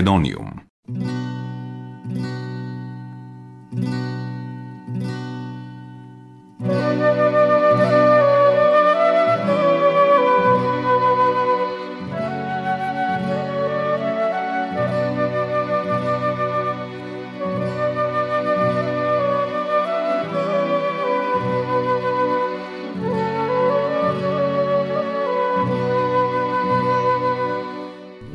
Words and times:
Македониум. 0.00 0.49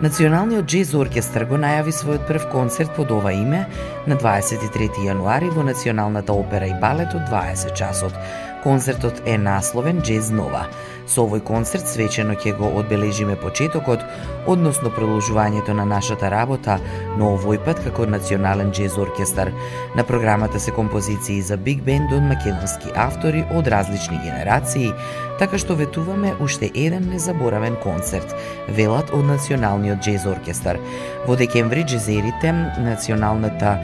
Националниот 0.00 0.64
джез 0.64 0.94
оркестар 0.96 1.42
го 1.44 1.58
најави 1.60 1.92
својот 1.92 2.22
прв 2.24 2.46
концерт 2.48 2.94
под 2.96 3.10
ова 3.12 3.34
име 3.36 3.66
на 4.08 4.16
23 4.16 4.96
јануари 5.04 5.50
во 5.52 5.60
Националната 5.66 6.32
опера 6.32 6.70
и 6.70 6.78
балет 6.80 7.12
од 7.18 7.26
20 7.28 7.74
часот. 7.76 8.16
Концертот 8.62 9.22
е 9.26 9.38
насловен 9.38 10.02
Джез 10.02 10.28
Нова. 10.30 10.66
Со 11.08 11.24
овој 11.24 11.40
концерт 11.42 11.88
свечено 11.88 12.36
ќе 12.38 12.52
го 12.58 12.68
одбележиме 12.78 13.34
почетокот, 13.40 14.02
односно 14.46 14.92
продолжувањето 14.94 15.72
на 15.74 15.86
нашата 15.88 16.28
работа, 16.30 16.76
но 17.18 17.32
овој 17.38 17.58
пат 17.64 17.80
како 17.82 18.06
национален 18.06 18.70
джез 18.70 18.98
оркестар. 19.00 19.50
На 19.96 20.04
програмата 20.04 20.60
се 20.60 20.70
композиции 20.76 21.40
за 21.42 21.56
биг 21.56 21.82
бенд 21.82 22.12
од 22.12 22.22
македонски 22.22 22.92
автори 22.94 23.46
од 23.50 23.66
различни 23.72 24.20
генерации, 24.22 24.92
така 25.40 25.58
што 25.58 25.78
ветуваме 25.80 26.34
уште 26.40 26.70
еден 26.74 27.08
незаборавен 27.10 27.80
концерт, 27.82 28.36
велат 28.68 29.10
од 29.10 29.24
Националниот 29.24 30.04
джез 30.04 30.28
оркестар. 30.28 30.78
Во 31.26 31.36
декември 31.36 31.82
джезерите, 31.88 32.52
Националната 32.78 33.78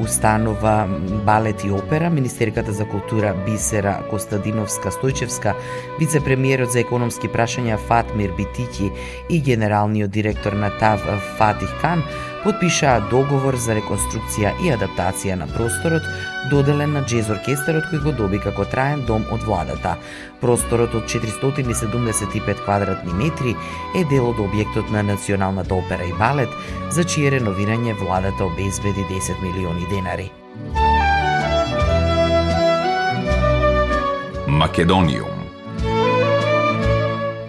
установа 0.00 0.86
балет 1.26 1.64
и 1.64 1.70
опера, 1.70 2.10
Министерката 2.10 2.72
за 2.72 2.84
култура 2.84 3.34
Бисера 3.46 3.98
Костадиновска 4.10 4.90
Стојчевска, 4.90 5.54
вице-премиерот 5.98 6.72
за 6.72 6.80
економски 6.80 7.28
прашања 7.28 7.76
Фатмир 7.76 8.32
Битики 8.36 8.90
и 9.30 9.40
генералниот 9.40 10.10
директор 10.10 10.52
на 10.52 10.70
ТАВ 10.78 11.00
Фатих 11.38 11.80
Кан 11.80 12.02
подпишаа 12.44 13.00
договор 13.10 13.56
за 13.56 13.76
реконструкција 13.78 14.54
и 14.64 14.72
адаптација 14.74 15.36
на 15.40 15.46
просторот, 15.50 16.06
доделен 16.50 16.94
на 16.96 17.02
джез 17.06 17.30
оркестарот 17.34 17.88
кој 17.90 18.02
го 18.04 18.12
доби 18.18 18.40
како 18.42 18.66
траен 18.72 19.04
дом 19.08 19.26
од 19.34 19.44
владата. 19.46 19.96
Просторот 20.40 20.94
од 20.94 21.08
475 21.10 22.64
квадратни 22.64 23.14
метри 23.14 23.56
е 23.96 24.04
дел 24.10 24.30
од 24.32 24.42
објектот 24.42 24.92
на 24.94 25.02
Националната 25.02 25.74
опера 25.74 26.06
и 26.06 26.14
балет, 26.18 26.52
за 26.90 27.04
чие 27.04 27.32
реновирање 27.34 27.96
владата 27.98 28.44
обезбеди 28.44 29.06
10 29.10 29.42
милиони 29.42 29.86
денари. 29.90 30.30
Македониум 34.48 35.37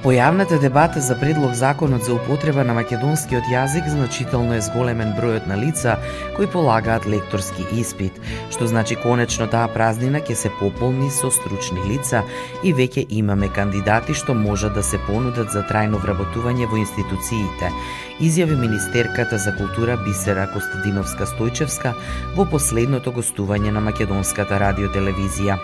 Појавната 0.03 0.55
дебата 0.59 1.01
за 1.01 1.15
предлог 1.19 1.53
законот 1.53 2.05
за 2.07 2.13
употреба 2.13 2.63
на 2.63 2.71
македонскиот 2.77 3.49
јазик 3.51 3.89
значително 3.91 4.55
е 4.55 4.61
зголемен 4.63 5.11
бројот 5.17 5.47
на 5.51 5.57
лица 5.59 5.97
кои 6.37 6.47
полагаат 6.47 7.03
лекторски 7.03 7.65
испит, 7.75 8.15
што 8.47 8.67
значи 8.71 8.95
конечно 8.95 9.49
таа 9.51 9.67
празнина 9.67 10.21
ќе 10.23 10.37
се 10.39 10.51
пополни 10.59 11.11
со 11.11 11.27
стручни 11.35 11.83
лица 11.83 12.23
и 12.63 12.71
веќе 12.71 13.09
имаме 13.09 13.51
кандидати 13.51 14.15
што 14.15 14.33
можат 14.33 14.73
да 14.79 14.83
се 14.83 15.01
понудат 15.03 15.51
за 15.51 15.65
трајно 15.67 15.99
вработување 15.99 16.71
во 16.71 16.79
институциите 16.79 17.73
изјави 18.19 18.55
Министерката 18.55 19.37
за 19.37 19.55
култура 19.55 19.97
Бисера 19.97 20.47
Костадиновска 20.53 21.25
Стојчевска 21.27 21.93
во 22.35 22.45
последното 22.51 23.13
гостување 23.15 23.71
на 23.71 23.79
Македонската 23.83 24.59
радиотелевизија. 24.59 25.55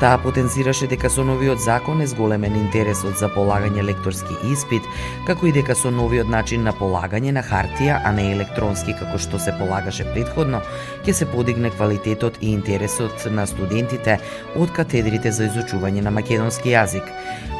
Таа 0.00 0.18
потенцираше 0.18 0.88
дека 0.90 1.10
со 1.10 1.22
новиот 1.24 1.62
закон 1.62 2.02
е 2.02 2.06
зголемен 2.10 2.56
интересот 2.58 3.18
за 3.18 3.28
полагање 3.30 3.71
лекторски 3.80 4.36
испит, 4.52 4.84
како 5.24 5.48
и 5.48 5.52
дека 5.56 5.72
со 5.78 5.88
новиот 5.88 6.28
начин 6.28 6.66
на 6.68 6.74
полагање 6.76 7.32
на 7.32 7.40
хартија, 7.40 8.02
а 8.04 8.12
не 8.12 8.28
електронски 8.34 8.92
како 9.00 9.16
што 9.16 9.40
се 9.40 9.56
полагаше 9.56 10.04
предходно, 10.12 10.60
ќе 11.06 11.16
се 11.16 11.30
подигне 11.32 11.72
квалитетот 11.72 12.36
и 12.42 12.52
интересот 12.52 13.24
на 13.32 13.46
студентите 13.48 14.18
од 14.60 14.76
катедрите 14.76 15.32
за 15.32 15.48
изучување 15.48 16.04
на 16.04 16.12
македонски 16.12 16.76
јазик. 16.76 17.08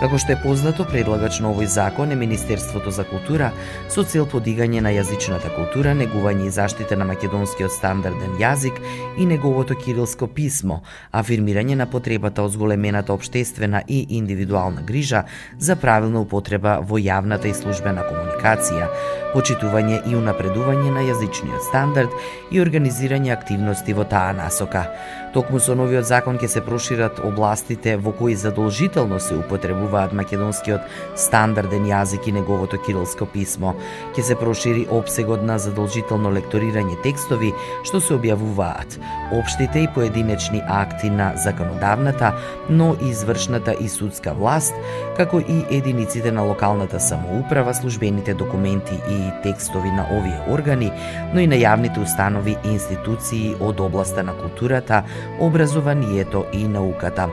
Како 0.03 0.19
што 0.19 0.33
е 0.35 0.41
познато, 0.43 0.83
предлагач 0.83 1.37
на 1.39 1.53
овој 1.53 1.69
закон 1.71 2.11
е 2.11 2.17
Министерството 2.19 2.91
за 2.91 3.05
култура 3.07 3.53
со 3.87 4.03
цел 4.03 4.25
подигање 4.27 4.81
на 4.83 4.91
јазичната 4.91 5.53
култура, 5.55 5.93
негување 5.95 6.49
и 6.49 6.55
заштита 6.57 6.99
на 6.99 7.07
македонскиот 7.07 7.71
стандарден 7.71 8.35
јазик 8.41 8.81
и 9.15 9.27
неговото 9.31 9.77
кирилско 9.79 10.27
писмо, 10.27 10.81
афирмирање 11.15 11.79
на 11.79 11.87
потребата 11.87 12.43
од 12.43 12.51
зголемената 12.57 13.15
обштествена 13.15 13.85
и 13.87 14.01
индивидуална 14.19 14.83
грижа 14.83 15.23
за 15.59 15.79
правилна 15.79 16.27
употреба 16.27 16.81
во 16.83 16.99
јавната 16.99 17.47
и 17.47 17.55
службена 17.55 18.03
комуникација, 18.03 18.91
почитување 19.37 20.03
и 20.11 20.19
унапредување 20.19 20.91
на 20.99 21.07
јазичниот 21.13 21.69
стандард 21.71 22.11
и 22.51 22.59
организирање 22.59 23.31
активности 23.31 23.95
во 23.95 24.03
таа 24.03 24.35
насока. 24.35 24.89
Токму 25.33 25.63
со 25.63 25.79
новиот 25.79 26.05
закон 26.05 26.43
ќе 26.43 26.51
се 26.51 26.61
прошират 26.67 27.23
областите 27.23 27.95
во 27.97 28.11
кои 28.13 28.35
задолжително 28.35 29.23
се 29.23 29.39
употребува 29.39 29.92
употребуваат 29.93 30.13
македонскиот 30.17 30.81
стандарден 31.17 31.85
јазик 31.87 32.29
и 32.29 32.33
неговото 32.33 32.79
кирилско 32.81 33.27
писмо. 33.27 33.75
Ќе 34.17 34.23
се 34.23 34.35
прошири 34.37 34.87
обсегот 34.91 35.43
на 35.45 35.59
задолжително 35.59 36.33
лекторирање 36.33 36.97
текстови 37.03 37.53
што 37.85 38.01
се 38.01 38.17
објавуваат, 38.17 38.99
општите 39.33 39.85
и 39.85 39.89
поединечни 39.95 40.63
акти 40.69 41.11
на 41.11 41.33
законодавната, 41.37 42.33
но 42.71 42.95
и 43.01 43.11
извршната 43.11 43.75
и 43.81 43.89
судска 43.89 44.33
власт, 44.33 44.75
како 45.17 45.41
и 45.41 45.65
единиците 45.71 46.33
на 46.33 46.43
локалната 46.43 47.01
самоуправа, 47.01 47.75
службените 47.75 48.35
документи 48.35 48.97
и 49.09 49.19
текстови 49.43 49.91
на 49.91 50.07
овие 50.11 50.41
органи, 50.49 50.91
но 51.35 51.41
и 51.41 51.47
на 51.47 51.57
јавните 51.57 52.03
установи 52.03 52.57
и 52.65 52.73
институции 52.73 53.55
од 53.61 53.81
областа 53.81 54.23
на 54.23 54.33
културата, 54.33 55.03
образованието 55.41 56.45
и 56.53 56.65
науката. 56.69 57.29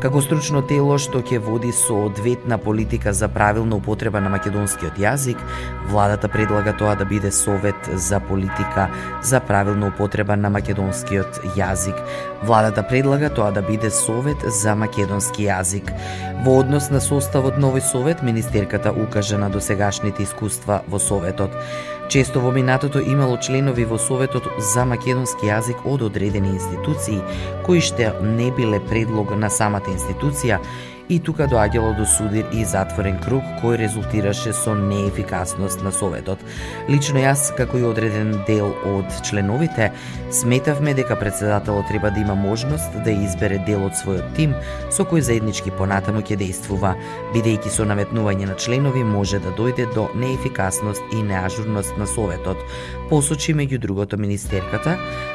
Како 0.00 0.22
стручно 0.24 0.62
тело 0.64 0.94
што 0.96 1.20
ќе 1.20 1.36
води 1.44 1.74
соодветна 1.76 2.56
политика 2.58 3.12
за 3.12 3.26
правилна 3.28 3.76
употреба 3.76 4.22
на 4.24 4.30
македонскиот 4.32 4.96
јазик, 4.96 5.36
владата 5.90 6.30
предлага 6.32 6.72
тоа 6.72 6.94
да 6.96 7.04
биде 7.04 7.28
Совет 7.30 7.90
за 7.92 8.20
политика 8.20 8.88
за 9.20 9.42
правилна 9.44 9.90
употреба 9.92 10.38
на 10.40 10.48
македонскиот 10.56 11.42
јазик. 11.52 12.00
Владата 12.48 12.82
предлага 12.88 13.28
тоа 13.28 13.52
да 13.52 13.60
биде 13.60 13.90
Совет 13.90 14.40
за 14.62 14.72
македонски 14.74 15.44
јазик. 15.50 15.92
Во 16.46 16.56
однос 16.62 16.88
на 16.88 17.00
составот 17.04 17.58
нови 17.58 17.84
совет, 17.84 18.22
министерката 18.22 18.92
укажа 18.96 19.36
на 19.38 19.50
досегашните 19.50 20.22
искуства 20.22 20.80
во 20.88 20.98
советот. 20.98 21.52
Често 22.10 22.40
во 22.40 22.50
минатото 22.50 22.98
имало 22.98 23.36
членови 23.38 23.84
во 23.86 23.94
Советот 23.94 24.48
за 24.58 24.82
македонски 24.82 25.46
јазик 25.46 25.84
од 25.86 26.02
одредени 26.02 26.56
институции, 26.56 27.20
кои 27.62 27.78
што 27.78 28.16
не 28.18 28.48
биле 28.50 28.80
предлог 28.82 29.30
на 29.38 29.46
самата 29.46 29.92
институција 29.94 30.58
и 31.10 31.18
тука 31.18 31.48
доаѓало 31.50 31.96
до 31.98 32.06
судир 32.06 32.46
и 32.54 32.62
затворен 32.64 33.18
круг 33.18 33.42
кој 33.60 33.80
резултираше 33.82 34.52
со 34.54 34.76
неефикасност 34.78 35.82
на 35.82 35.90
Советот. 35.92 36.38
Лично 36.88 37.18
јас, 37.24 37.48
како 37.58 37.80
и 37.80 37.86
одреден 37.88 38.36
дел 38.46 38.70
од 38.86 39.10
членовите, 39.26 39.90
сметавме 40.30 40.94
дека 40.94 41.18
председателот 41.18 41.90
треба 41.90 42.12
да 42.14 42.20
има 42.22 42.34
можност 42.38 42.94
да 43.04 43.10
избере 43.10 43.58
дел 43.66 43.82
од 43.88 43.98
својот 43.98 44.30
тим 44.38 44.54
со 44.94 45.02
кој 45.02 45.26
заеднички 45.26 45.74
понатаму 45.74 46.22
ќе 46.22 46.38
действува, 46.38 46.94
бидејќи 47.34 47.74
со 47.74 47.88
наметнување 47.90 48.46
на 48.52 48.54
членови 48.54 49.02
може 49.04 49.42
да 49.42 49.50
дојде 49.58 49.90
до 49.94 50.06
неефикасност 50.14 51.02
и 51.12 51.24
неажурност 51.26 51.98
на 51.98 52.06
Советот, 52.06 52.62
посочи 53.10 53.52
меѓу 53.58 53.80
другото 53.82 54.16
министерката, 54.16 54.94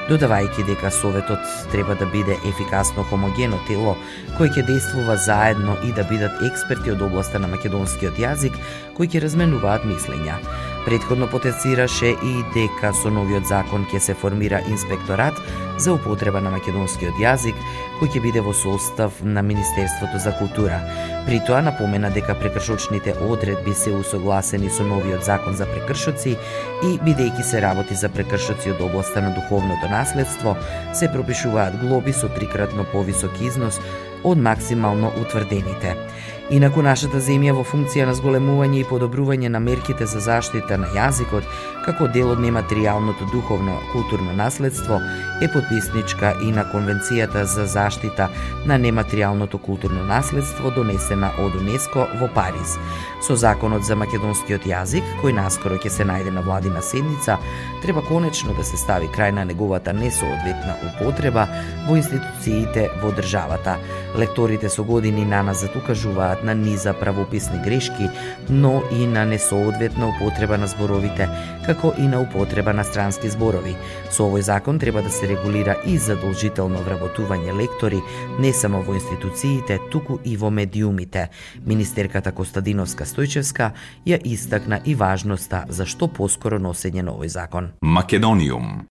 додавајќи 0.09 0.63
дека 0.69 0.91
Советот 0.95 1.43
треба 1.73 1.95
да 1.99 2.07
биде 2.07 2.37
ефикасно 2.47 3.03
хомогено 3.09 3.59
тело 3.67 3.97
кој 4.39 4.53
ќе 4.55 4.65
действува 4.69 5.17
заедно 5.19 5.75
и 5.83 5.91
да 5.91 6.07
бидат 6.07 6.39
експерти 6.47 6.95
од 6.95 7.03
областа 7.03 7.39
на 7.39 7.51
македонскиот 7.51 8.17
јазик 8.21 8.55
кои 8.95 9.11
ќе 9.11 9.25
разменуваат 9.27 9.83
мислења. 9.83 10.39
Предходно 10.85 11.27
потенцираше 11.27 12.15
и 12.15 12.33
дека 12.55 12.93
со 12.93 13.11
новиот 13.11 13.47
закон 13.51 13.87
ќе 13.91 13.99
се 13.99 14.13
формира 14.13 14.63
инспекторат 14.71 15.41
за 15.77 15.93
употреба 15.93 16.41
на 16.41 16.51
македонскиот 16.53 17.19
јазик, 17.21 17.57
кој 17.99 18.11
ќе 18.13 18.21
биде 18.23 18.41
во 18.45 18.53
состав 18.53 19.21
на 19.23 19.41
Министерството 19.41 20.19
за 20.19 20.31
култура. 20.39 20.79
При 21.25 21.39
тоа 21.47 21.61
напомена 21.65 22.11
дека 22.13 22.35
прекршочните 22.39 23.15
одредби 23.27 23.73
се 23.73 23.95
усогласени 23.95 24.69
со 24.69 24.83
новиот 24.83 25.25
закон 25.25 25.55
за 25.55 25.65
прекршоци 25.65 26.37
и 26.83 26.91
бидејќи 27.05 27.43
се 27.43 27.61
работи 27.61 27.95
за 27.95 28.09
прекршоци 28.09 28.71
од 28.71 28.81
областа 28.81 29.21
на 29.21 29.33
духовното 29.35 29.89
наследство, 29.91 30.55
се 30.93 31.11
пропишуваат 31.11 31.79
глоби 31.81 32.13
со 32.13 32.29
трикратно 32.29 32.85
повисок 32.91 33.41
износ 33.41 33.81
од 34.23 34.37
максимално 34.37 35.11
утврдените. 35.21 35.95
Инаку 36.53 36.83
нашата 36.85 37.17
земја 37.17 37.55
во 37.57 37.63
функција 37.65 38.03
на 38.05 38.13
зголемување 38.13 38.83
и 38.83 38.85
подобрување 38.85 39.49
на 39.49 39.57
мерките 39.59 40.05
за 40.05 40.19
заштита 40.21 40.77
на 40.77 40.91
јазикот, 40.93 41.47
како 41.85 42.05
дел 42.13 42.35
од 42.35 42.41
нематеријалното 42.43 43.25
духовно 43.31 43.79
културно 43.91 44.33
наследство, 44.37 44.99
е 45.41 45.49
подписничка 45.49 46.35
и 46.45 46.51
на 46.53 46.67
Конвенцијата 46.69 47.43
за 47.49 47.65
заштита 47.65 48.27
на 48.65 48.77
нематеријалното 48.77 49.57
културно 49.57 50.05
наследство 50.05 50.69
донесена 50.75 51.31
од 51.41 51.57
УНЕСКО 51.57 52.05
во 52.21 52.29
Париз. 52.37 52.77
Со 53.25 53.33
законот 53.35 53.85
за 53.85 53.97
македонскиот 53.97 54.69
јазик, 54.69 55.05
кој 55.23 55.33
наскоро 55.33 55.79
ќе 55.81 55.89
се 55.89 56.05
најде 56.05 56.29
на 56.29 56.45
владина 56.45 56.81
седница, 56.81 57.39
треба 57.81 58.05
конечно 58.05 58.53
да 58.53 58.63
се 58.63 58.77
стави 58.77 59.09
крај 59.09 59.33
на 59.33 59.45
неговата 59.45 59.93
несоодветна 59.93 60.77
употреба 60.91 61.47
во 61.89 61.97
институциите 61.97 62.91
во 63.01 63.09
државата. 63.11 63.79
Лекторите 64.17 64.69
со 64.69 64.83
години 64.83 65.25
на 65.25 65.43
назад 65.43 65.75
укажуваат 65.75 66.34
ставаат 66.35 66.43
на 66.43 66.55
низа 66.55 66.93
правописни 66.93 67.59
грешки, 67.63 68.09
но 68.49 68.83
и 68.91 69.07
на 69.07 69.25
несоодветна 69.25 70.07
употреба 70.07 70.57
на 70.57 70.67
зборовите, 70.67 71.29
како 71.65 71.93
и 71.97 72.07
на 72.07 72.21
употреба 72.21 72.73
на 72.73 72.83
странски 72.83 73.29
зборови. 73.29 73.75
Со 74.09 74.23
овој 74.23 74.41
закон 74.41 74.79
треба 74.79 75.01
да 75.01 75.09
се 75.09 75.27
регулира 75.27 75.75
и 75.85 75.97
задолжително 75.97 76.79
вработување 76.83 77.55
лектори 77.55 78.01
не 78.39 78.53
само 78.53 78.81
во 78.81 78.95
институциите, 78.95 79.79
туку 79.91 80.19
и 80.25 80.37
во 80.37 80.49
медиумите. 80.49 81.29
Министерката 81.65 82.31
Костадиновска 82.31 83.05
Стојчевска 83.05 83.71
ја 84.05 84.19
истакна 84.23 84.81
и 84.85 84.95
важноста 84.95 85.65
за 85.69 85.85
што 85.85 86.07
поскоро 86.07 86.59
носење 86.59 87.01
на 87.01 87.11
овој 87.11 87.27
закон. 87.27 87.71
Македониум 87.81 88.87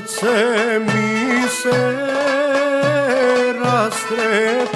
srce 0.00 0.78
mi 0.78 1.48
se 1.48 1.80
rastrepe 3.60 4.71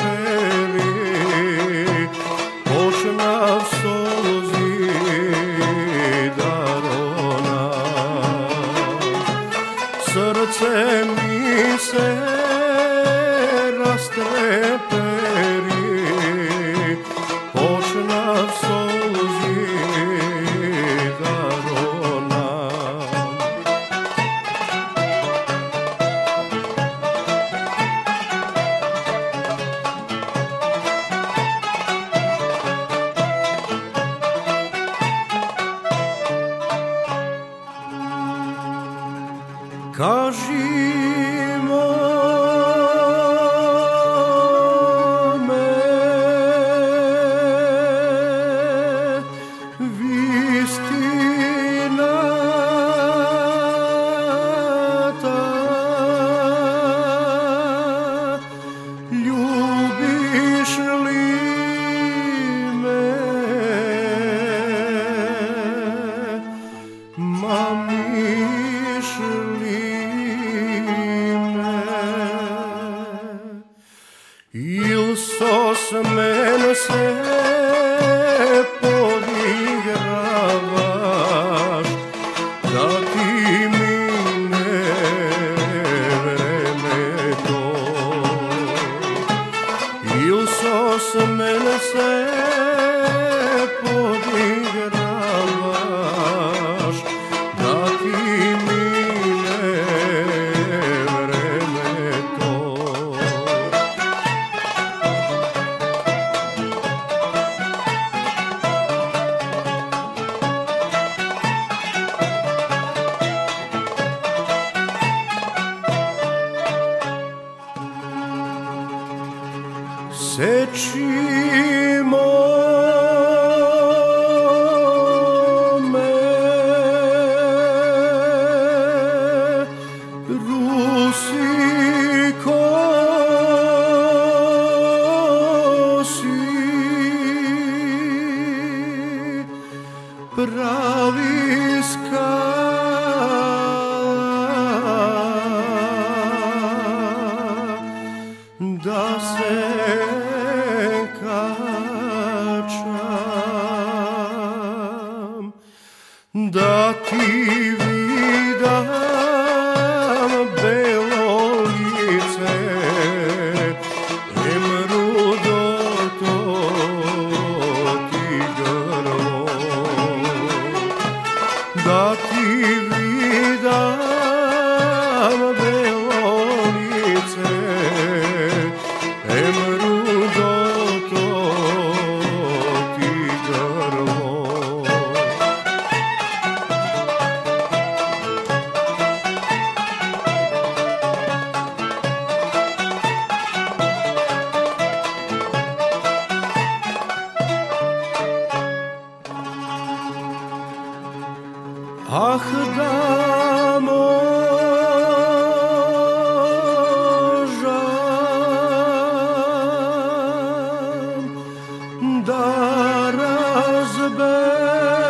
world. 214.26 215.05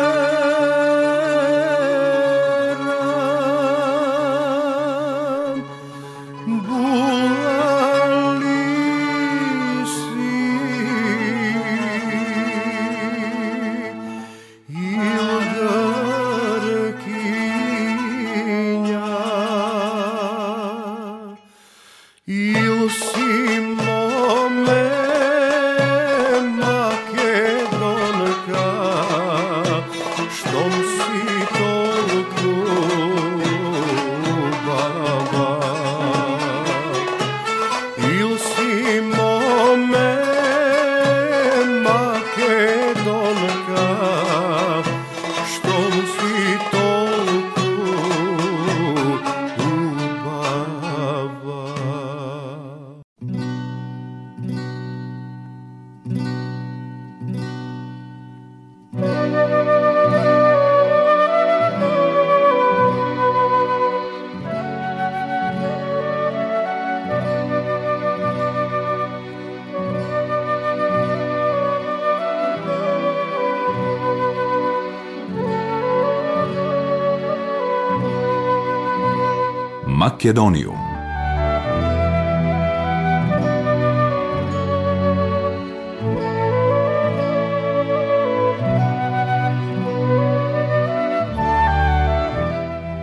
Македониум. 80.07 80.77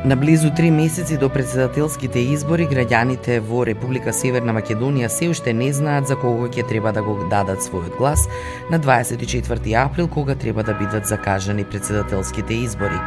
На 0.05 0.17
близу 0.17 0.51
три 0.57 0.71
месеци 0.71 1.17
до 1.19 1.29
председателските 1.29 2.19
избори, 2.19 2.65
граѓаните 2.69 3.41
во 3.41 3.67
Република 3.69 4.13
Северна 4.13 4.53
Македонија 4.57 5.09
се 5.13 5.29
уште 5.29 5.53
не 5.53 5.71
знаат 5.77 6.09
за 6.09 6.17
кого 6.17 6.49
ќе 6.49 6.65
треба 6.69 6.93
да 6.93 7.03
го 7.05 7.19
дадат 7.29 7.61
својот 7.61 7.99
глас 7.99 8.29
на 8.71 8.81
24 8.81 9.77
април, 9.85 10.09
кога 10.09 10.35
треба 10.35 10.63
да 10.63 10.73
бидат 10.73 11.07
закажани 11.07 11.65
председателските 11.65 12.55
избори. 12.55 13.01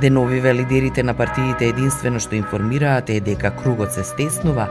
Деновиве 0.00 0.54
лидерите 0.54 1.02
на 1.02 1.14
партиите 1.14 1.68
единствено 1.68 2.20
што 2.20 2.34
информираат 2.34 3.10
е 3.10 3.20
дека 3.20 3.52
кругот 3.56 3.92
се 3.92 4.04
стеснува 4.04 4.68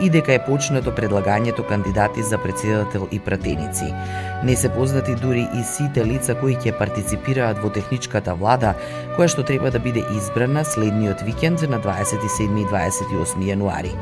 и 0.00 0.08
дека 0.10 0.32
е 0.34 0.42
почнато 0.42 0.90
предлагањето 0.96 1.62
кандидати 1.68 2.22
за 2.22 2.38
председател 2.38 3.06
и 3.12 3.20
пратеници. 3.20 3.92
Не 4.44 4.56
се 4.56 4.68
познати 4.68 5.14
дури 5.14 5.46
и 5.54 5.62
сите 5.64 6.06
лица 6.06 6.34
кои 6.34 6.56
ќе 6.56 6.74
партиципираат 6.78 7.60
во 7.62 7.70
техничката 7.70 8.34
влада, 8.34 8.74
која 9.14 9.28
што 9.30 9.44
треба 9.46 9.70
да 9.70 9.78
биде 9.78 10.02
избрана 10.16 10.64
следниот 10.64 11.22
викенд 11.22 11.62
на 11.70 11.78
27 11.78 12.58
и 12.58 12.66
28 12.66 13.44
јануари. 13.52 13.92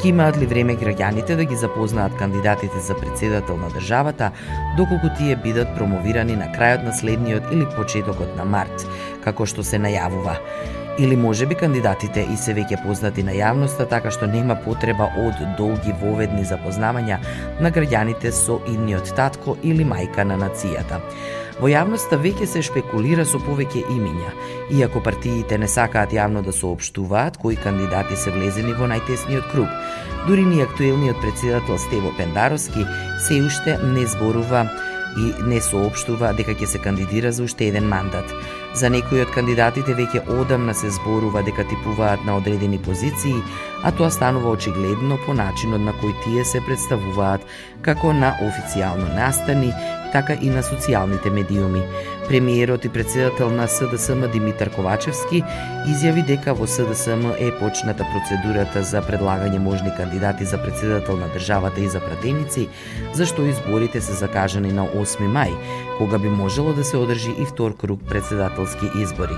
Ке 0.00 0.08
имаат 0.08 0.38
ли 0.38 0.46
време 0.46 0.76
граѓаните 0.76 1.36
да 1.36 1.44
ги 1.44 1.56
запознаат 1.56 2.16
кандидатите 2.16 2.80
за 2.80 2.96
председател 2.96 3.56
на 3.56 3.68
државата, 3.68 4.30
доколку 4.76 5.12
тие 5.18 5.36
бидат 5.36 5.74
промовирани 5.76 6.36
на 6.36 6.48
крајот 6.54 6.84
на 6.84 6.92
следниот 6.92 7.52
или 7.52 7.68
почетокот 7.76 8.36
на 8.36 8.44
март, 8.44 8.86
како 9.24 9.46
што 9.46 9.64
се 9.64 9.78
најавува. 9.78 10.36
Или 10.98 11.16
може 11.16 11.46
би 11.46 11.56
кандидатите 11.56 12.26
и 12.28 12.36
се 12.36 12.52
веќе 12.52 12.82
познати 12.84 13.22
на 13.24 13.32
јавноста, 13.32 13.86
така 13.88 14.10
што 14.12 14.28
нема 14.28 14.58
потреба 14.64 15.08
од 15.24 15.40
долги 15.56 15.94
воведни 16.02 16.44
запознавања 16.44 17.16
на 17.60 17.70
граѓаните 17.72 18.32
со 18.32 18.58
идниот 18.68 19.14
татко 19.16 19.56
или 19.62 19.86
мајка 19.88 20.26
на 20.28 20.36
нацијата. 20.36 21.00
Во 21.60 21.68
јавноста 21.70 22.18
веќе 22.20 22.46
се 22.48 22.60
шпекулира 22.66 23.24
со 23.28 23.40
повеќе 23.40 23.86
имиња, 23.94 24.30
иако 24.76 25.00
партиите 25.04 25.58
не 25.58 25.68
сакаат 25.68 26.12
јавно 26.12 26.42
да 26.44 26.52
соопштуваат 26.52 27.36
кои 27.40 27.56
кандидати 27.56 28.16
се 28.16 28.32
влезени 28.34 28.76
во 28.76 28.88
најтесниот 28.92 29.50
круг. 29.52 29.68
Дури 30.26 30.44
ни 30.44 30.62
актуелниот 30.62 31.20
председател 31.20 31.78
Стево 31.78 32.12
Пендаровски 32.18 32.84
се 33.28 33.40
уште 33.46 33.78
не 33.94 34.06
зборува 34.06 34.66
и 35.16 35.32
не 35.48 35.60
соопштува 35.60 36.32
дека 36.36 36.54
ќе 36.56 36.66
се 36.66 36.78
кандидира 36.82 37.32
за 37.32 37.44
уште 37.44 37.68
еден 37.68 37.88
мандат. 37.88 38.28
За 38.74 38.88
некои 38.88 39.20
од 39.20 39.32
кандидатите 39.34 39.92
веќе 39.92 40.22
одамна 40.32 40.72
се 40.74 40.90
зборува 40.96 41.42
дека 41.44 41.64
типуваат 41.68 42.24
на 42.24 42.38
одредени 42.40 42.78
позиции, 42.80 43.34
а 43.84 43.92
тоа 43.92 44.10
станува 44.10 44.54
очигледно 44.56 45.18
по 45.26 45.34
начинот 45.36 45.84
на 45.84 45.92
кој 46.00 46.14
тие 46.24 46.44
се 46.44 46.62
представуваат 46.64 47.44
како 47.82 48.12
на 48.16 48.32
официјално 48.40 49.12
настани, 49.12 49.72
така 50.12 50.36
и 50.40 50.50
на 50.50 50.62
социјалните 50.62 51.30
медиуми. 51.30 51.82
Премиерот 52.28 52.84
и 52.84 52.88
председател 52.88 53.50
на 53.50 53.66
СДСМ 53.68 54.28
Димитар 54.32 54.70
Ковачевски 54.70 55.42
изјави 55.88 56.24
дека 56.26 56.54
во 56.54 56.66
СДСМ 56.66 57.32
е 57.38 57.50
почната 57.58 58.06
процедурата 58.12 58.82
за 58.82 59.02
предлагање 59.02 59.58
можни 59.58 59.90
кандидати 59.96 60.44
за 60.44 60.58
председател 60.62 61.16
на 61.16 61.28
државата 61.34 61.80
и 61.80 61.88
за 61.88 62.00
пратеници, 62.00 62.68
зашто 63.14 63.42
изборите 63.42 64.00
се 64.00 64.12
закажани 64.12 64.72
на 64.72 64.86
8 64.86 65.28
мај, 65.28 65.56
кога 65.98 66.18
би 66.18 66.28
можело 66.28 66.72
да 66.72 66.84
се 66.84 66.96
одржи 66.96 67.34
и 67.38 67.46
втор 67.46 67.76
круг 67.76 68.00
председателски 68.08 68.86
избори. 69.02 69.36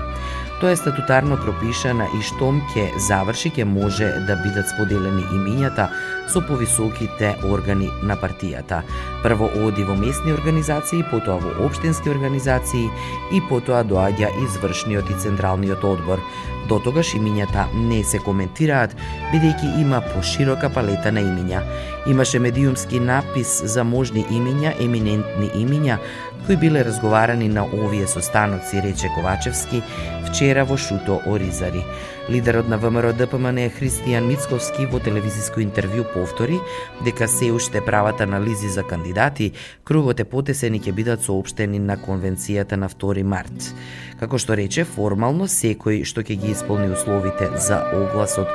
Тоа 0.59 0.71
е 0.71 0.75
статутарно 0.75 1.35
пропишана 1.35 2.05
и 2.15 2.21
штом 2.23 2.61
ќе 2.71 2.85
заврши 3.07 3.49
ќе 3.57 3.65
може 3.67 4.07
да 4.27 4.37
бидат 4.39 4.69
споделени 4.71 5.25
имињата 5.35 5.89
со 6.31 6.39
повисоките 6.47 7.33
органи 7.43 7.89
на 8.03 8.15
партијата. 8.15 8.79
Прво 9.23 9.49
оди 9.65 9.83
во 9.83 9.97
местни 9.99 10.31
организации, 10.31 11.03
потоа 11.11 11.41
во 11.43 11.51
општински 11.67 12.09
организации 12.09 12.87
и 13.35 13.41
потоа 13.49 13.83
доаѓа 13.83 14.31
извршниот 14.45 15.11
и 15.11 15.19
централниот 15.25 15.83
одбор. 15.83 16.23
До 16.69 16.79
тогаш 16.79 17.11
имињата 17.19 17.67
не 17.75 17.99
се 18.03 18.23
коментираат, 18.23 18.95
бидејќи 19.33 19.81
има 19.81 19.99
поширока 20.13 20.71
палета 20.71 21.11
на 21.11 21.21
имиња. 21.21 21.61
Имаше 22.07 22.39
медиумски 22.39 22.99
напис 22.99 23.59
за 23.75 23.83
можни 23.83 24.23
имиња, 24.31 24.71
еминентни 24.79 25.51
имиња, 25.59 25.99
кои 26.45 26.57
биле 26.57 26.85
разговарани 26.85 27.47
на 27.49 27.65
овие 27.65 28.07
состаноци, 28.07 28.81
рече 28.81 29.09
Ковачевски, 29.15 29.81
вчера 30.27 30.65
во 30.65 30.77
Шуто 30.77 31.21
Оризари. 31.27 31.83
Лидерот 32.29 32.69
на 32.69 32.77
ВМРО 32.77 33.13
ДПМН 33.13 33.69
Христијан 33.73 34.27
Мицковски 34.29 34.85
во 34.85 34.99
телевизиско 34.99 35.61
интервју 35.61 36.05
повтори 36.13 36.59
дека 37.05 37.27
се 37.27 37.51
уште 37.51 37.81
прават 37.81 38.21
анализи 38.21 38.69
за 38.69 38.83
кандидати, 38.83 39.51
кругот 39.83 40.19
е 40.19 40.25
потесен 40.25 40.75
и 40.75 40.81
ќе 40.81 40.93
бидат 40.93 41.21
соопштени 41.21 41.79
на 41.79 41.97
конвенцијата 41.97 42.77
на 42.77 42.89
2 42.89 43.23
март. 43.23 43.73
Како 44.19 44.37
што 44.37 44.57
рече, 44.57 44.85
формално 44.85 45.49
секој 45.49 46.03
што 46.05 46.21
ќе 46.21 46.37
ги 46.37 46.51
исполни 46.53 46.89
условите 46.89 47.49
за 47.57 47.81
огласот 47.93 48.49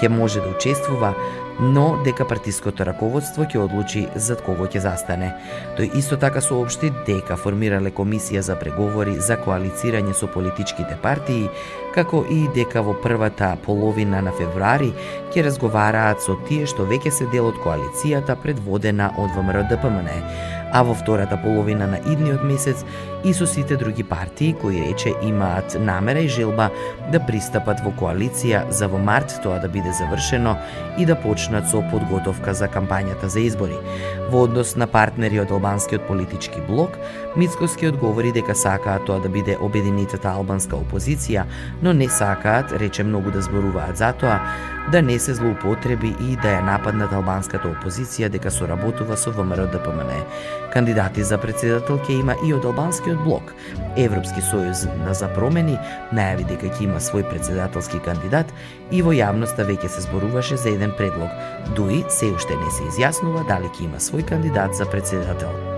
ќе 0.00 0.08
може 0.08 0.40
да 0.40 0.52
учествува, 0.52 1.14
но 1.60 1.96
дека 2.04 2.26
партиското 2.28 2.84
раководство 2.84 3.44
ќе 3.44 3.64
одлучи 3.64 4.06
за 4.14 4.36
кого 4.36 4.66
ќе 4.66 4.84
застане. 4.84 5.32
Тој 5.78 5.94
исто 5.98 6.16
така 6.20 6.40
соопшти 6.44 6.92
дека 7.06 7.36
формирале 7.36 7.90
комисија 7.90 8.40
за 8.40 8.56
преговори 8.60 9.18
за 9.18 9.36
коалицирање 9.40 10.14
со 10.14 10.30
политичките 10.30 10.98
партии 11.02 11.24
партии, 11.24 11.48
како 11.94 12.24
и 12.30 12.44
дека 12.54 12.82
во 12.82 12.96
првата 13.02 13.54
половина 13.66 14.22
на 14.26 14.32
февруари 14.34 14.90
ќе 15.30 15.46
разговараат 15.46 16.22
со 16.24 16.36
тие 16.48 16.66
што 16.70 16.86
веќе 16.90 17.12
се 17.14 17.30
дел 17.32 17.50
од 17.52 17.60
коалицијата 17.62 18.36
предводена 18.42 19.12
од 19.18 19.32
ВМРО 19.36 19.64
ДПМН, 19.70 20.10
а 20.74 20.82
во 20.82 20.94
втората 20.94 21.38
половина 21.38 21.86
на 21.86 22.00
идниот 22.02 22.42
месец 22.42 22.82
и 23.24 23.32
со 23.32 23.46
сите 23.46 23.76
други 23.76 24.02
партии 24.02 24.52
кои 24.60 24.82
рече 24.82 25.14
имаат 25.22 25.76
намера 25.80 26.20
и 26.20 26.28
желба 26.28 26.70
да 27.12 27.20
пристапат 27.22 27.80
во 27.84 27.92
коалиција 27.94 28.64
за 28.70 28.88
во 28.90 28.98
март 28.98 29.38
тоа 29.42 29.60
да 29.62 29.68
биде 29.68 29.92
завршено 29.94 30.56
и 30.98 31.06
да 31.06 31.14
почнат 31.14 31.70
со 31.70 31.82
подготовка 31.92 32.54
за 32.54 32.66
кампањата 32.68 33.30
за 33.30 33.40
избори. 33.46 33.78
Во 34.30 34.44
однос 34.48 34.74
на 34.76 34.86
партнери 34.90 35.40
од 35.40 35.54
албанскиот 35.54 36.08
политички 36.08 36.60
блок, 36.68 36.98
Мицковски 37.36 37.86
одговори 37.86 38.30
дека 38.32 38.54
сакаат 38.54 39.06
тоа 39.06 39.18
да 39.22 39.28
биде 39.28 39.56
обединетата 39.58 40.30
албанска 40.30 40.76
опозиција, 40.76 41.46
но 41.84 41.92
не 41.92 42.08
сакаат, 42.08 42.72
рече 42.72 43.04
многу 43.04 43.30
да 43.30 43.42
зборуваат 43.42 43.96
за 43.96 44.12
тоа, 44.12 44.40
да 44.92 45.02
не 45.02 45.18
се 45.18 45.34
злоупотреби 45.34 46.14
и 46.20 46.36
да 46.40 46.56
ја 46.56 46.62
нападнат 46.64 47.12
албанската 47.12 47.68
опозиција 47.68 48.30
дека 48.32 48.50
соработува 48.50 49.16
со 49.20 49.30
ВМРО 49.30 49.66
ДПМН. 49.72 50.24
Кандидати 50.72 51.24
за 51.24 51.36
председател 51.38 52.00
ќе 52.00 52.20
има 52.20 52.36
и 52.44 52.54
од 52.56 52.64
албанскиот 52.64 53.20
блок. 53.24 53.52
Европски 53.96 54.40
сојуз 54.40 54.86
на 55.04 55.12
за 55.12 55.28
промени 55.36 55.76
најави 56.12 56.48
дека 56.48 56.72
ќе 56.72 56.88
има 56.88 57.04
свој 57.04 57.28
председателски 57.28 58.00
кандидат 58.00 58.48
и 58.90 59.04
во 59.04 59.12
јавноста 59.12 59.68
веќе 59.68 59.92
се 59.92 60.08
зборуваше 60.08 60.56
за 60.56 60.72
еден 60.72 60.96
предлог. 60.96 61.30
Дуи 61.76 62.04
се 62.08 62.32
уште 62.32 62.56
не 62.56 62.72
се 62.72 62.88
изјаснува 62.88 63.44
дали 63.48 63.68
ќе 63.76 63.88
има 63.90 64.00
свој 64.00 64.24
кандидат 64.32 64.72
за 64.74 64.88
председател. 64.88 65.73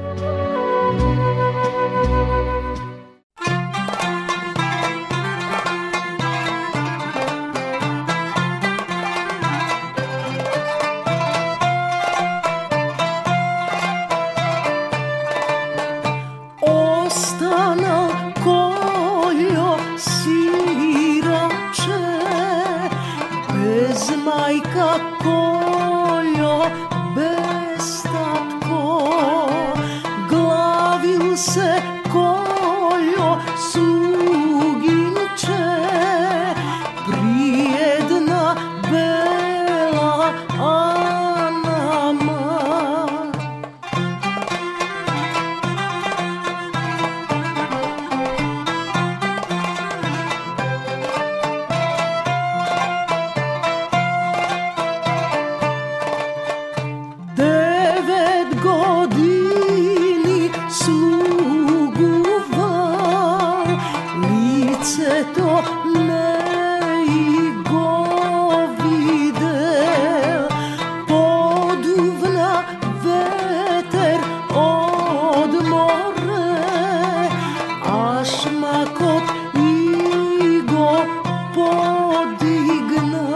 ты. 82.39 83.36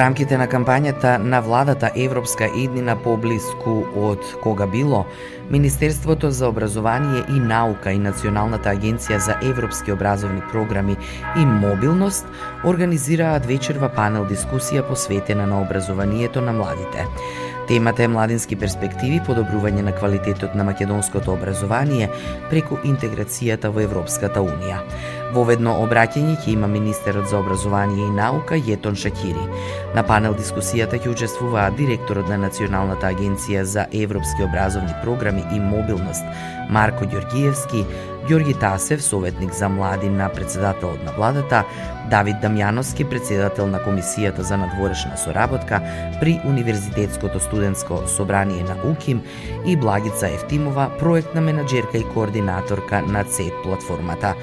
рамките 0.00 0.38
на 0.40 0.46
кампањата 0.48 1.18
на 1.18 1.42
владата 1.44 1.90
Европска 1.96 2.46
иднина 2.56 2.94
поблиску 2.96 3.82
од 3.96 4.24
кога 4.42 4.66
било, 4.66 5.04
Министерството 5.50 6.30
за 6.30 6.48
образование 6.48 7.24
и 7.28 7.40
наука 7.40 7.92
и 7.92 7.98
Националната 7.98 8.72
агенција 8.72 9.18
за 9.18 9.36
европски 9.42 9.92
образовни 9.92 10.40
програми 10.52 10.96
и 11.36 11.44
мобилност 11.44 12.26
организираат 12.64 13.46
вечерва 13.46 13.92
панел 13.92 14.24
дискусија 14.24 14.88
посветена 14.88 15.46
на 15.46 15.60
образованието 15.60 16.40
на 16.40 16.52
младите. 16.52 17.04
Темата 17.68 18.02
е 18.02 18.08
младински 18.08 18.56
перспективи, 18.56 19.20
подобрување 19.26 19.84
на 19.84 19.92
квалитетот 19.92 20.54
на 20.54 20.64
македонското 20.64 21.32
образование 21.32 22.08
преку 22.50 22.80
интеграцијата 22.82 23.68
во 23.68 23.84
Европската 23.84 24.40
Унија. 24.40 24.80
Воведно 25.30 25.76
обраќање 25.84 26.32
ќе 26.42 26.48
има 26.56 26.66
министерот 26.66 27.28
за 27.30 27.38
образование 27.38 28.02
и 28.06 28.14
наука 28.14 28.56
Јетон 28.58 28.96
Шакири. 28.98 29.44
На 29.94 30.02
панел 30.02 30.34
дискусијата 30.34 30.98
ќе 30.98 31.12
учествуваат 31.12 31.76
директорот 31.78 32.26
на 32.26 32.38
Националната 32.48 33.12
агенција 33.12 33.62
за 33.62 33.84
европски 33.94 34.42
образовни 34.42 34.96
програми 35.04 35.44
и 35.54 35.60
мобилност 35.60 36.26
Марко 36.70 37.06
Ѓоргиевски, 37.06 37.84
Ѓорги 38.30 38.54
Тасев, 38.54 39.02
советник 39.02 39.52
за 39.52 39.68
млади 39.68 40.08
на 40.08 40.28
председателот 40.28 41.02
на 41.04 41.12
владата, 41.12 41.64
Давид 42.10 42.36
Дамјановски, 42.42 43.08
председател 43.10 43.66
на 43.66 43.80
Комисијата 43.82 44.40
за 44.46 44.56
надворешна 44.56 45.16
соработка 45.18 45.80
при 46.20 46.38
Универзитетското 46.44 47.40
студентско 47.40 48.02
собрание 48.06 48.62
на 48.62 48.76
УКИМ 48.90 49.22
и 49.66 49.76
Благица 49.76 50.28
Ефтимова, 50.28 50.90
проектна 50.98 51.40
менеджерка 51.40 51.98
и 51.98 52.04
координаторка 52.14 53.02
на 53.02 53.24
ЦЕТ 53.24 53.52
платформата. 53.62 54.34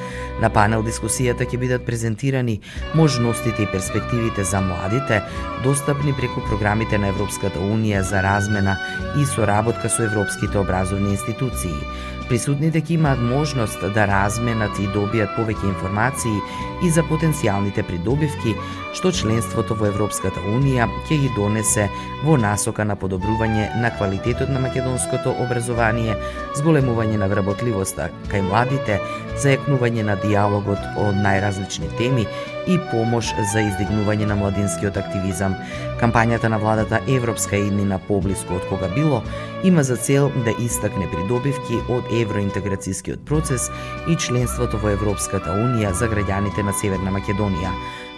На 0.42 0.50
панел 0.50 0.84
дискусијата 0.84 1.48
ќе 1.48 1.58
бидат 1.58 1.86
презентирани 1.88 2.60
можностите 2.96 3.64
и 3.64 3.72
перспективите 3.72 4.44
за 4.44 4.62
младите, 4.62 5.24
достапни 5.64 6.14
преку 6.14 6.44
програмите 6.50 6.98
на 6.98 7.08
Европската 7.16 7.60
Унија 7.60 8.04
за 8.04 8.20
размена 8.24 8.76
и 9.16 9.26
соработка 9.26 9.90
со 9.90 10.04
европските 10.04 10.58
образовни 10.58 11.16
институции. 11.16 11.80
Присутните 12.28 12.82
ќе 12.84 12.98
имаат 12.98 13.22
можност 13.24 13.84
да 13.96 14.04
разменат 14.10 14.80
и 14.84 14.88
добијат 14.92 15.32
повеќе 15.38 15.70
информации 15.70 16.42
и 16.84 16.90
за 16.92 17.06
потенцијалните 17.08 17.86
придобивки 17.88 18.56
што 18.98 19.14
членството 19.16 19.78
во 19.80 19.88
Европската 19.88 20.44
Унија 20.52 20.90
ќе 21.08 21.22
ги 21.22 21.32
донесе 21.38 21.88
во 22.26 22.36
насока 22.42 22.84
на 22.84 22.98
подобрување 23.00 23.70
на 23.80 23.94
квалитетот 23.96 24.52
на 24.52 24.60
македонското 24.66 25.38
образование, 25.46 26.18
зголемување 26.60 27.22
на 27.22 27.32
вработливоста 27.32 28.10
кај 28.28 28.44
младите, 28.50 29.00
заекнување 29.40 30.04
на 30.12 30.20
диалогот 30.20 30.84
од 31.00 31.24
најразлични 31.24 31.88
теми 31.98 32.28
и 32.68 32.78
помош 32.92 33.32
за 33.52 33.64
издигнување 33.64 34.28
на 34.30 34.36
младинскиот 34.36 34.98
активизам. 34.98 35.56
Кампањата 36.02 36.50
на 36.52 36.60
владата 36.60 37.00
Европска 37.08 37.58
иднина 37.58 38.00
поблиску 38.08 38.58
од 38.60 38.68
кога 38.70 38.88
било 38.96 39.24
има 39.64 39.84
за 39.84 39.98
цел 39.98 40.32
да 40.46 40.54
истакне 40.60 41.08
придобивки 41.12 41.80
од 41.90 42.12
евроинтеграцијскиот 42.22 43.26
процес 43.26 43.72
и 44.08 44.16
членството 44.16 44.78
во 44.84 44.94
Европската 44.94 45.56
Унија 45.56 45.94
за 45.94 46.12
граѓаните 46.12 46.64
на 46.64 46.74
Северна 46.74 47.16
Македонија. 47.16 47.72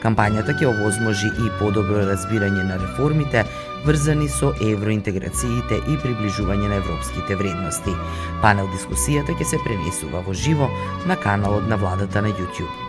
Кампањата 0.03 0.55
ќе 0.55 0.67
овозможи 0.69 1.27
и 1.27 1.49
подобро 1.59 2.05
разбирање 2.07 2.63
на 2.63 2.77
реформите 2.79 3.43
врзани 3.85 4.27
со 4.31 4.51
евроинтеграциите 4.63 5.81
и 5.87 5.97
приближување 6.03 6.69
на 6.71 6.79
европските 6.83 7.35
вредности. 7.39 7.95
Панел 8.43 8.71
дискусијата 8.75 9.35
ќе 9.35 9.51
се 9.53 9.63
пренесува 9.65 10.23
во 10.27 10.33
живо 10.33 10.71
на 11.07 11.19
каналот 11.19 11.67
на 11.67 11.77
владата 11.77 12.21
на 12.21 12.31
YouTube. 12.31 12.88